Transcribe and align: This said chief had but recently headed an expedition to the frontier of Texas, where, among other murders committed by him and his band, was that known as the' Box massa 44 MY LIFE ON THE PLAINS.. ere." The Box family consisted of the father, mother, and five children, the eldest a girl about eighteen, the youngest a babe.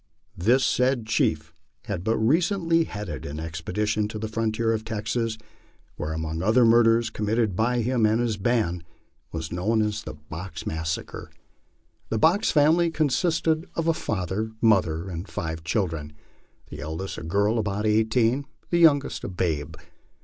This 0.35 0.65
said 0.65 1.05
chief 1.05 1.53
had 1.85 2.03
but 2.03 2.17
recently 2.17 2.85
headed 2.85 3.23
an 3.23 3.39
expedition 3.39 4.07
to 4.07 4.17
the 4.17 4.27
frontier 4.27 4.73
of 4.73 4.83
Texas, 4.83 5.37
where, 5.95 6.11
among 6.11 6.41
other 6.41 6.65
murders 6.65 7.11
committed 7.11 7.55
by 7.55 7.81
him 7.81 8.03
and 8.07 8.19
his 8.19 8.35
band, 8.37 8.83
was 9.31 9.49
that 9.49 9.55
known 9.57 9.83
as 9.83 10.01
the' 10.01 10.15
Box 10.31 10.65
massa 10.65 11.01
44 11.03 11.13
MY 11.13 11.21
LIFE 11.21 11.29
ON 11.29 11.33
THE 11.33 11.37
PLAINS.. 11.37 11.39
ere." 11.53 12.09
The 12.09 12.19
Box 12.37 12.51
family 12.51 12.89
consisted 12.89 13.69
of 13.75 13.85
the 13.85 13.93
father, 13.93 14.51
mother, 14.59 15.07
and 15.07 15.27
five 15.27 15.63
children, 15.63 16.13
the 16.71 16.79
eldest 16.79 17.19
a 17.19 17.23
girl 17.23 17.59
about 17.59 17.85
eighteen, 17.85 18.47
the 18.71 18.79
youngest 18.79 19.23
a 19.23 19.27
babe. 19.27 19.75